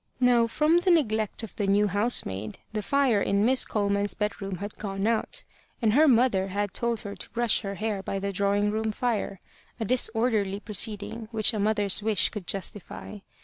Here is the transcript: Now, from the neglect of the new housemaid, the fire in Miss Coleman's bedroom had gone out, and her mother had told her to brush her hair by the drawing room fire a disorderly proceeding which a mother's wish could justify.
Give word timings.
Now, 0.19 0.47
from 0.47 0.79
the 0.79 0.89
neglect 0.89 1.43
of 1.43 1.55
the 1.57 1.67
new 1.67 1.85
housemaid, 1.85 2.57
the 2.73 2.81
fire 2.81 3.21
in 3.21 3.45
Miss 3.45 3.65
Coleman's 3.65 4.15
bedroom 4.15 4.55
had 4.55 4.75
gone 4.79 5.05
out, 5.05 5.43
and 5.79 5.93
her 5.93 6.07
mother 6.07 6.47
had 6.47 6.73
told 6.73 7.01
her 7.01 7.15
to 7.15 7.29
brush 7.29 7.61
her 7.61 7.75
hair 7.75 8.01
by 8.01 8.17
the 8.17 8.33
drawing 8.33 8.71
room 8.71 8.91
fire 8.91 9.41
a 9.79 9.85
disorderly 9.85 10.59
proceeding 10.59 11.27
which 11.29 11.53
a 11.53 11.59
mother's 11.59 12.01
wish 12.01 12.29
could 12.29 12.47
justify. 12.47 13.19